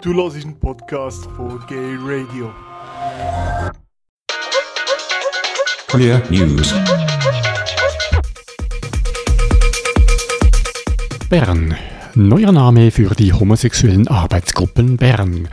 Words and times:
Du 0.00 0.14
hörst 0.14 0.36
einen 0.36 0.56
Podcast 0.60 1.26
von 1.36 1.60
Gay 1.66 1.96
Radio. 2.00 2.52
Clear 5.88 6.22
News. 6.30 6.72
Bern. 11.28 11.74
Neuer 12.14 12.52
Name 12.52 12.92
für 12.92 13.12
die 13.16 13.32
homosexuellen 13.32 14.06
Arbeitsgruppen 14.06 14.98
Bern. 14.98 15.48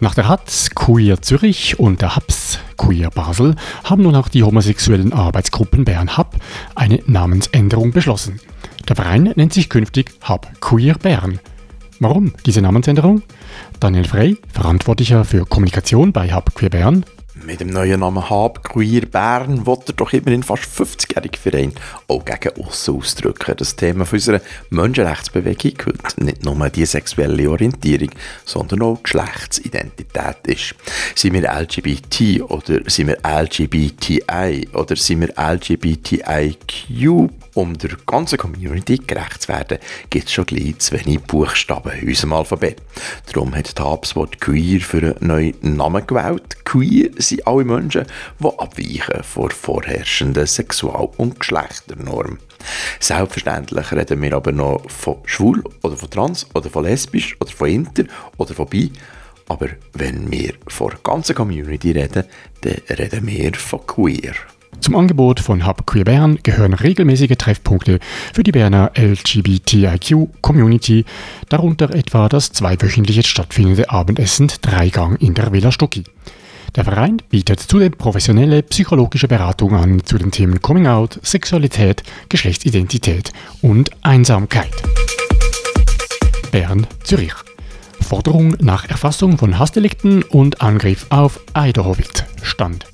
Nach 0.00 0.14
der 0.14 0.28
HATS 0.28 0.74
Queer 0.74 1.22
Zürich 1.22 1.78
und 1.78 2.02
der 2.02 2.14
HAPS 2.14 2.58
Queer 2.76 3.08
Basel 3.08 3.54
haben 3.84 4.02
nun 4.02 4.16
auch 4.16 4.28
die 4.28 4.42
homosexuellen 4.42 5.14
Arbeitsgruppen 5.14 5.86
Bern 5.86 6.14
HAP 6.14 6.36
eine 6.74 7.02
Namensänderung 7.06 7.92
beschlossen. 7.92 8.38
Der 8.86 8.96
Verein 8.96 9.32
nennt 9.36 9.54
sich 9.54 9.70
künftig 9.70 10.10
HAP 10.20 10.60
Queer 10.60 10.94
Bern. 10.98 11.40
Warum 12.00 12.32
diese 12.46 12.62
Namensänderung? 12.62 13.22
Daniel 13.80 14.04
Frey, 14.04 14.36
Verantwortlicher 14.52 15.24
für 15.24 15.44
Kommunikation 15.44 16.12
bei 16.12 16.28
HAP 16.30 16.54
Queer 16.54 16.70
Bern, 16.70 17.04
mit 17.44 17.60
dem 17.60 17.68
neuen 17.68 18.00
Namen 18.00 18.28
Hab 18.28 18.64
Queer 18.64 19.06
Bern 19.06 19.66
will 19.66 19.78
er 19.86 19.92
doch 19.92 20.12
immerhin 20.12 20.42
fast 20.42 20.64
50-jährigen 20.64 21.40
Verein 21.40 21.72
auch 22.06 22.24
gegen 22.24 22.62
Aussen 22.62 22.96
ausdrücken. 22.96 23.54
Das 23.56 23.76
Thema 23.76 24.06
unserer 24.10 24.40
Menschenrechtsbewegung 24.70 25.72
heute 25.86 26.24
nicht 26.24 26.44
nur 26.44 26.68
die 26.70 26.86
sexuelle 26.86 27.50
Orientierung, 27.50 28.10
sondern 28.44 28.82
auch 28.82 29.02
Geschlechtsidentität 29.02 30.46
ist. 30.46 30.74
Sind 31.14 31.34
wir 31.34 31.50
LGBT 31.50 32.42
oder 32.42 32.80
sind 32.86 33.08
wir 33.08 33.18
LGBTI 33.24 34.68
oder 34.72 34.96
sind 34.96 35.20
wir 35.20 35.34
LGBTIQ? 35.38 37.30
Um 37.54 37.76
der 37.76 37.90
ganzen 38.06 38.38
Community 38.38 38.98
gerecht 38.98 39.42
zu 39.42 39.48
werden, 39.48 39.78
gibt 40.10 40.26
es 40.26 40.32
schon 40.32 40.46
gleich 40.46 40.78
zu 40.78 40.92
wenig 40.92 41.20
Buchstaben 41.22 41.90
in 41.90 42.08
unserem 42.08 42.34
Alphabet. 42.34 42.80
Darum 43.32 43.52
hat 43.52 43.68
die 43.68 43.74
das 43.74 44.14
Wort 44.14 44.40
Queer 44.40 44.80
für 44.80 44.98
einen 44.98 45.16
neuen 45.20 45.56
Namen 45.76 46.06
gewählt. 46.06 46.64
Queer 46.64 47.10
sind 47.28 47.46
alle 47.46 47.64
Menschen, 47.64 48.04
die 48.38 48.58
abweichen 48.58 49.22
von 49.22 49.50
vorherrschenden 49.50 50.46
Sexual- 50.46 51.10
und 51.16 51.40
Geschlechternormen. 51.40 52.38
Selbstverständlich 53.00 53.92
reden 53.92 54.22
wir 54.22 54.34
aber 54.34 54.52
noch 54.52 54.82
von 54.88 55.18
schwul 55.24 55.62
oder 55.82 55.96
von 55.96 56.10
trans 56.10 56.46
oder 56.54 56.70
von 56.70 56.84
lesbisch 56.84 57.36
oder 57.40 57.50
von 57.50 57.68
inter 57.68 58.04
oder 58.36 58.54
von 58.54 58.66
bi. 58.66 58.92
Aber 59.48 59.68
wenn 59.94 60.30
wir 60.30 60.54
von 60.68 60.90
der 60.90 60.98
ganzen 61.02 61.34
Community 61.34 61.92
reden, 61.92 62.24
dann 62.60 62.96
reden 62.96 63.26
wir 63.26 63.54
von 63.54 63.86
queer. 63.86 64.34
Zum 64.80 64.94
Angebot 64.94 65.40
von 65.40 65.66
Hub 65.66 65.86
Queer 65.86 66.04
Bern 66.04 66.38
gehören 66.42 66.72
regelmäßige 66.72 67.36
Treffpunkte 67.36 67.98
für 68.32 68.44
die 68.44 68.52
Berner 68.52 68.92
LGBTIQ-Community, 68.96 71.04
darunter 71.48 71.92
etwa 71.94 72.28
das 72.28 72.52
zweiwöchentliche 72.52 73.24
stattfindende 73.24 73.90
Abendessen 73.90 74.52
Dreigang 74.62 75.16
in 75.16 75.34
der 75.34 75.52
Villa 75.52 75.72
Stucki. 75.72 76.04
Der 76.76 76.84
Verein 76.84 77.16
bietet 77.30 77.60
zudem 77.60 77.92
professionelle 77.92 78.62
psychologische 78.62 79.28
Beratung 79.28 79.74
an 79.74 80.04
zu 80.04 80.18
den 80.18 80.30
Themen 80.30 80.60
Coming 80.60 80.86
Out, 80.86 81.18
Sexualität, 81.22 82.02
Geschlechtsidentität 82.28 83.32
und 83.62 83.90
Einsamkeit. 84.02 84.72
Bern, 86.52 86.86
Zürich. 87.04 87.34
Forderung 88.00 88.56
nach 88.60 88.88
Erfassung 88.88 89.36
von 89.38 89.58
Hassdelikten 89.58 90.22
und 90.22 90.62
Angriff 90.62 91.06
auf 91.10 91.40
Eiderhowitt. 91.52 92.24
Stand 92.42 92.86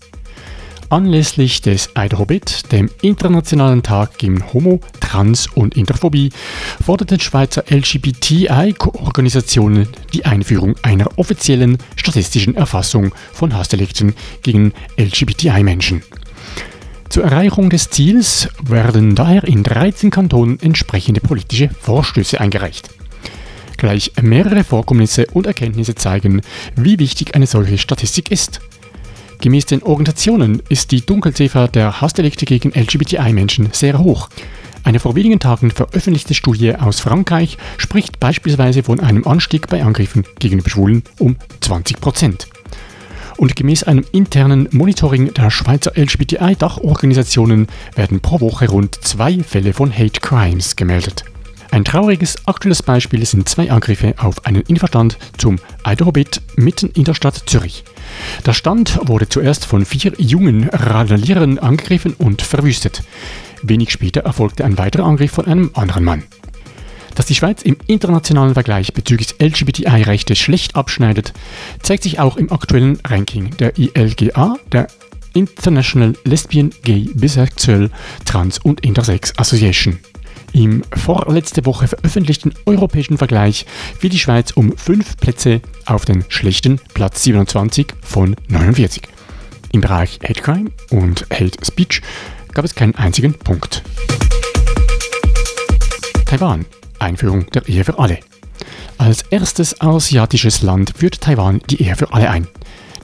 Anlässlich 0.95 1.61
des 1.61 1.95
Eiderhobbit, 1.97 2.70
dem 2.70 2.89
Internationalen 3.03 3.83
Tag 3.83 4.17
gegen 4.17 4.53
Homo-, 4.53 4.78
Trans- 5.01 5.48
und 5.48 5.77
Interphobie, 5.77 6.31
forderten 6.81 7.19
Schweizer 7.19 7.64
LGBTI-Organisationen 7.69 9.89
die 10.12 10.25
Einführung 10.25 10.77
einer 10.83 11.19
offiziellen 11.19 11.78
statistischen 11.97 12.55
Erfassung 12.55 13.12
von 13.33 13.55
Hassdelikten 13.55 14.14
gegen 14.45 14.73
LGBTI-Menschen. 14.97 16.05
Zur 17.08 17.25
Erreichung 17.25 17.70
des 17.70 17.90
Ziels 17.90 18.48
werden 18.63 19.17
daher 19.17 19.42
in 19.42 19.64
13 19.64 20.13
Kantonen 20.13 20.61
entsprechende 20.61 21.20
politische 21.20 21.70
Vorstöße 21.70 22.40
eingereicht. 22.40 22.90
Gleich 23.79 24.13
mehrere 24.23 24.63
Vorkommnisse 24.63 25.27
und 25.33 25.46
Erkenntnisse 25.46 25.96
zeigen, 25.96 26.40
wie 26.77 27.01
wichtig 27.01 27.35
eine 27.35 27.48
solche 27.48 27.79
Statistik 27.79 28.30
ist– 28.30 28.61
Gemäß 29.45 29.67
den 29.67 29.83
Organisationen 29.83 30.63
ist 30.71 30.91
die 30.91 31.05
Dunkelziffer 31.05 31.69
der 31.69 32.01
Hassdelikte 32.01 32.47
gegen 32.47 32.71
LGBTI-Menschen 32.71 33.69
sehr 33.73 33.99
hoch. 33.99 34.31
Eine 34.85 35.01
vor 35.01 35.17
wenigen 35.17 35.39
Tagen 35.39 35.71
veröffentlichte 35.71 36.33
Studie 36.33 36.75
aus 36.75 37.01
Frankreich 37.01 37.59
spricht 37.77 38.19
beispielsweise 38.19 38.83
von 38.83 39.01
einem 39.01 39.27
Anstieg 39.27 39.69
bei 39.69 39.85
Angriffen 39.85 40.25
gegenüber 40.39 40.71
Schwulen 40.71 41.03
um 41.19 41.37
20 41.61 42.01
Prozent. 42.01 42.49
Und 43.37 43.55
gemäß 43.55 43.83
einem 43.83 44.07
internen 44.13 44.67
Monitoring 44.71 45.35
der 45.35 45.51
Schweizer 45.51 45.93
LGBTI-Dachorganisationen 45.95 47.67
werden 47.97 48.21
pro 48.21 48.41
Woche 48.41 48.71
rund 48.71 48.95
zwei 48.95 49.41
Fälle 49.41 49.75
von 49.75 49.93
Hate 49.93 50.21
Crimes 50.21 50.75
gemeldet. 50.75 51.27
Ein 51.74 51.85
trauriges 51.85 52.36
aktuelles 52.46 52.85
Beispiel 52.85 53.27
sind 53.27 53.48
zwei 53.48 53.68
Angriffe 53.68 54.14
auf 54.18 54.46
einen 54.46 54.62
Infostand 54.62 55.18
zum 55.39 55.58
Eiderhobbit 55.83 56.40
mitten 56.55 56.89
in 56.90 57.02
der 57.02 57.14
Stadt 57.14 57.42
Zürich. 57.46 57.83
Der 58.46 58.52
Stand 58.52 58.96
wurde 59.08 59.29
zuerst 59.29 59.67
von 59.67 59.84
vier 59.84 60.13
jungen 60.17 60.68
Randalierern 60.68 61.58
angegriffen 61.58 62.14
und 62.17 62.42
verwüstet. 62.42 63.02
Wenig 63.64 63.90
später 63.90 64.20
erfolgte 64.20 64.64
ein 64.64 64.79
weiterer 64.79 65.02
Angriff 65.02 65.33
von 65.33 65.46
einem 65.46 65.73
anderen 65.74 66.05
Mann. 66.05 66.23
Dass 67.17 67.27
die 67.27 67.34
Schweiz 67.34 67.63
im 67.63 67.77
internationalen 67.89 68.55
Vergleich 68.55 68.95
bezüglich 68.95 69.34
LGBTI-Rechte 69.40 70.36
schlecht 70.36 70.77
abschneidet, 70.77 71.33
zeigt 71.83 72.05
sich 72.05 72.20
auch 72.20 72.36
im 72.36 72.52
aktuellen 72.52 73.01
Ranking 73.05 73.51
der 73.57 73.77
ILGA, 73.77 74.58
der 74.70 74.86
International 75.33 76.13
Lesbian, 76.23 76.70
Gay, 76.84 77.11
Bisexual, 77.14 77.90
Trans 78.24 78.61
und 78.61 78.83
Intersex 78.83 79.36
Association. 79.36 79.98
Im 80.55 80.85
vorletzte 80.95 81.67
Woche 81.67 81.89
veröffentlichten 81.89 82.55
europäischen 82.65 83.19
Vergleich 83.19 83.67
fiel 83.98 84.09
die 84.09 84.20
Schweiz 84.20 84.53
um 84.53 84.77
fünf 84.77 85.17
Plätze 85.17 85.61
auf 85.85 86.05
den 86.05 86.25
schlechten 86.29 86.81
Platz 86.95 87.25
27 87.25 87.89
von 88.01 88.37
49. 88.47 89.03
Im 89.73 89.81
Bereich 89.81 90.20
Hate 90.23 90.41
Crime 90.41 90.70
und 90.91 91.27
Hate 91.33 91.59
Speech 91.67 92.03
gab 92.53 92.64
es 92.64 92.77
keinen 92.77 92.95
einzigen 92.95 93.35
Punkt. 93.35 93.83
Taiwan. 96.25 96.64
Einführung 97.01 97.51
der 97.51 97.69
Ehe 97.69 97.85
für 97.85 97.98
alle. 97.98 98.20
Als 98.97 99.23
erstes 99.31 99.81
asiatisches 99.81 100.63
Land 100.63 100.93
führt 100.97 101.20
Taiwan 101.20 101.61
die 101.69 101.83
Ehe 101.83 101.97
für 101.97 102.13
alle 102.13 102.31
ein. 102.31 102.47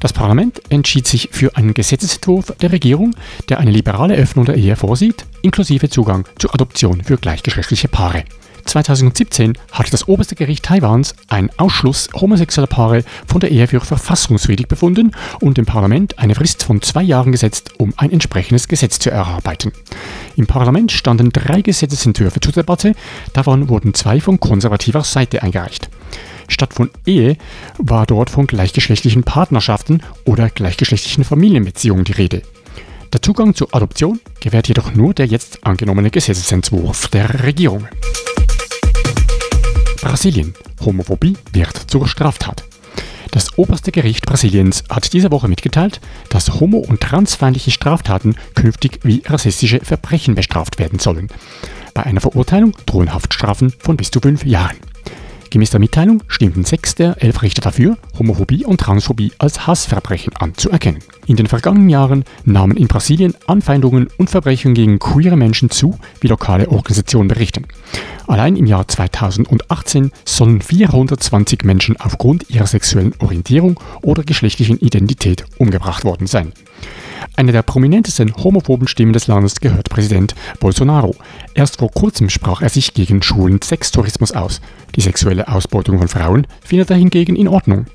Das 0.00 0.14
Parlament 0.14 0.62
entschied 0.70 1.06
sich 1.06 1.28
für 1.30 1.56
einen 1.56 1.74
Gesetzesentwurf 1.74 2.54
der 2.60 2.72
Regierung, 2.72 3.14
der 3.50 3.58
eine 3.58 3.70
liberale 3.70 4.14
Öffnung 4.14 4.46
der 4.46 4.56
Ehe 4.56 4.74
vorsieht, 4.74 5.26
inklusive 5.42 5.90
Zugang 5.90 6.24
zur 6.38 6.54
Adoption 6.54 7.04
für 7.04 7.18
gleichgeschlechtliche 7.18 7.88
Paare. 7.88 8.24
2017 8.64 9.58
hat 9.72 9.92
das 9.92 10.08
oberste 10.08 10.34
Gericht 10.34 10.64
Taiwans 10.64 11.14
einen 11.28 11.50
Ausschluss 11.58 12.08
homosexueller 12.14 12.66
Paare 12.66 13.04
von 13.26 13.40
der 13.40 13.50
Ehe 13.50 13.66
für 13.66 13.80
verfassungswidrig 13.80 14.68
befunden 14.68 15.12
und 15.40 15.58
dem 15.58 15.66
Parlament 15.66 16.18
eine 16.18 16.34
Frist 16.34 16.62
von 16.62 16.80
zwei 16.80 17.02
Jahren 17.02 17.32
gesetzt, 17.32 17.72
um 17.78 17.92
ein 17.96 18.12
entsprechendes 18.12 18.68
Gesetz 18.68 18.98
zu 18.98 19.10
erarbeiten. 19.10 19.72
Im 20.36 20.46
Parlament 20.46 20.92
standen 20.92 21.30
drei 21.30 21.60
Gesetzesentwürfe 21.60 22.40
zur 22.40 22.52
Debatte, 22.52 22.94
davon 23.32 23.68
wurden 23.68 23.92
zwei 23.94 24.20
von 24.20 24.40
konservativer 24.40 25.04
Seite 25.04 25.42
eingereicht. 25.42 25.90
Statt 26.50 26.74
von 26.74 26.90
Ehe 27.06 27.36
war 27.78 28.04
dort 28.06 28.28
von 28.28 28.46
gleichgeschlechtlichen 28.46 29.22
Partnerschaften 29.22 30.02
oder 30.24 30.50
gleichgeschlechtlichen 30.50 31.24
Familienbeziehungen 31.24 32.04
die 32.04 32.12
Rede. 32.12 32.42
Der 33.12 33.22
Zugang 33.22 33.54
zur 33.54 33.74
Adoption 33.74 34.20
gewährt 34.40 34.68
jedoch 34.68 34.94
nur 34.94 35.14
der 35.14 35.26
jetzt 35.26 35.64
angenommene 35.64 36.10
Gesetzesentwurf 36.10 37.08
der 37.08 37.44
Regierung. 37.44 37.88
Brasilien. 40.02 40.54
Homophobie 40.84 41.36
wird 41.52 41.76
zur 41.90 42.08
Straftat. 42.08 42.64
Das 43.30 43.56
oberste 43.56 43.92
Gericht 43.92 44.26
Brasiliens 44.26 44.82
hat 44.88 45.12
diese 45.12 45.30
Woche 45.30 45.46
mitgeteilt, 45.46 46.00
dass 46.30 46.60
homo- 46.60 46.78
und 46.78 47.00
transfeindliche 47.00 47.70
Straftaten 47.70 48.34
künftig 48.54 49.00
wie 49.04 49.22
rassistische 49.24 49.80
Verbrechen 49.80 50.34
bestraft 50.34 50.78
werden 50.78 50.98
sollen. 50.98 51.28
Bei 51.94 52.04
einer 52.04 52.20
Verurteilung 52.20 52.76
drohen 52.86 53.14
Haftstrafen 53.14 53.72
von 53.78 53.96
bis 53.96 54.10
zu 54.10 54.20
fünf 54.20 54.44
Jahren. 54.44 54.76
Gemäß 55.50 55.70
der 55.70 55.80
Mitteilung 55.80 56.22
stimmten 56.28 56.64
sechs 56.64 56.94
der 56.94 57.20
elf 57.20 57.42
Richter 57.42 57.60
dafür, 57.60 57.98
Homophobie 58.16 58.64
und 58.64 58.80
Transphobie 58.80 59.32
als 59.38 59.66
Hassverbrechen 59.66 60.32
anzuerkennen. 60.36 61.02
In 61.26 61.34
den 61.34 61.48
vergangenen 61.48 61.88
Jahren 61.88 62.24
nahmen 62.44 62.76
in 62.76 62.86
Brasilien 62.86 63.34
Anfeindungen 63.48 64.08
und 64.16 64.30
Verbrechen 64.30 64.74
gegen 64.74 65.00
queere 65.00 65.36
Menschen 65.36 65.68
zu, 65.68 65.98
wie 66.20 66.28
lokale 66.28 66.68
Organisationen 66.68 67.26
berichten. 67.26 67.66
Allein 68.28 68.54
im 68.54 68.66
Jahr 68.66 68.86
2018 68.86 70.12
sollen 70.24 70.60
420 70.62 71.64
Menschen 71.64 71.96
aufgrund 71.96 72.48
ihrer 72.48 72.68
sexuellen 72.68 73.14
Orientierung 73.18 73.80
oder 74.02 74.22
geschlechtlichen 74.22 74.78
Identität 74.78 75.44
umgebracht 75.58 76.04
worden 76.04 76.28
sein. 76.28 76.52
Eine 77.36 77.52
der 77.52 77.62
prominentesten 77.62 78.34
homophoben 78.36 78.88
Stimmen 78.88 79.12
des 79.12 79.26
Landes 79.26 79.60
gehört 79.60 79.90
Präsident 79.90 80.34
Bolsonaro. 80.60 81.14
Erst 81.54 81.78
vor 81.78 81.90
kurzem 81.90 82.28
sprach 82.28 82.62
er 82.62 82.68
sich 82.68 82.94
gegen 82.94 83.22
schwulen 83.22 83.60
Sextourismus 83.62 84.32
aus. 84.32 84.60
Die 84.96 85.00
sexuelle 85.00 85.48
Ausbeutung 85.48 85.98
von 85.98 86.08
Frauen 86.08 86.46
findet 86.62 86.90
er 86.90 86.96
hingegen 86.96 87.36
in 87.36 87.48
Ordnung. 87.48 87.86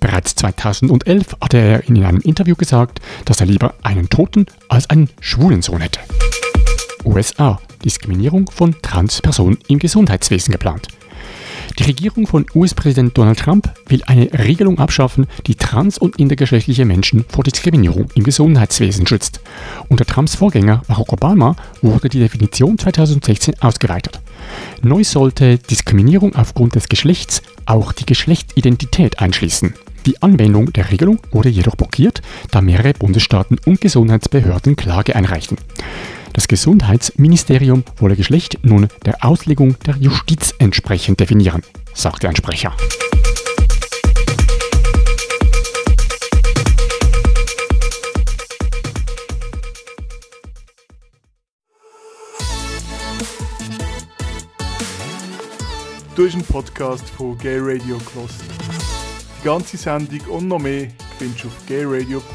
Bereits 0.00 0.34
2011 0.36 1.36
hatte 1.40 1.58
er 1.58 1.88
in 1.88 2.02
einem 2.04 2.20
Interview 2.20 2.54
gesagt, 2.54 3.00
dass 3.24 3.40
er 3.40 3.46
lieber 3.46 3.74
einen 3.82 4.08
Toten 4.08 4.46
als 4.68 4.88
einen 4.90 5.10
schwulen 5.20 5.62
Sohn 5.62 5.80
hätte. 5.80 6.00
USA. 7.04 7.60
Diskriminierung 7.84 8.50
von 8.50 8.74
Transpersonen 8.82 9.58
im 9.68 9.78
Gesundheitswesen 9.78 10.52
geplant. 10.52 10.88
Die 11.78 11.84
Regierung 11.84 12.26
von 12.26 12.44
US-Präsident 12.56 13.16
Donald 13.16 13.38
Trump 13.38 13.72
will 13.86 14.02
eine 14.06 14.32
Regelung 14.32 14.80
abschaffen, 14.80 15.26
die 15.46 15.54
trans- 15.54 15.96
und 15.96 16.18
intergeschlechtliche 16.18 16.84
Menschen 16.84 17.24
vor 17.28 17.44
Diskriminierung 17.44 18.08
im 18.16 18.24
Gesundheitswesen 18.24 19.06
schützt. 19.06 19.40
Unter 19.88 20.04
Trumps 20.04 20.34
Vorgänger 20.34 20.82
Barack 20.88 21.12
Obama 21.12 21.54
wurde 21.80 22.08
die 22.08 22.18
Definition 22.18 22.78
2016 22.78 23.60
ausgeweitet. 23.60 24.18
Neu 24.82 25.04
sollte 25.04 25.58
Diskriminierung 25.58 26.34
aufgrund 26.34 26.74
des 26.74 26.88
Geschlechts 26.88 27.42
auch 27.64 27.92
die 27.92 28.06
Geschlechtsidentität 28.06 29.20
einschließen. 29.20 29.74
Die 30.04 30.20
Anwendung 30.20 30.72
der 30.72 30.90
Regelung 30.90 31.20
wurde 31.30 31.48
jedoch 31.48 31.76
blockiert, 31.76 32.22
da 32.50 32.60
mehrere 32.60 32.94
Bundesstaaten 32.94 33.56
und 33.66 33.80
Gesundheitsbehörden 33.80 34.74
Klage 34.74 35.14
einreichten. 35.14 35.58
Das 36.38 36.46
Gesundheitsministerium 36.46 37.82
wolle 37.96 38.14
Geschlecht 38.14 38.60
nun 38.62 38.86
der 39.04 39.24
Auslegung 39.24 39.74
der 39.84 39.96
Justiz 39.96 40.54
entsprechend 40.60 41.18
definieren, 41.18 41.62
sagte 41.94 42.28
ein 42.28 42.36
Sprecher. 42.36 42.76
Du 56.14 56.24
hast 56.24 56.34
einen 56.34 56.44
Podcast 56.44 57.10
von 57.10 57.36
Gay 57.38 57.58
Radio 57.58 57.98
Kloster. 57.98 58.44
Die 59.40 59.44
ganze 59.44 59.76
Sendung 59.76 60.20
und 60.28 60.46
noch 60.46 60.60
mehr 60.60 60.86
findest 61.18 61.42
du 61.42 61.48
auf 61.48 61.66
gayradio.lgbt. 61.66 62.28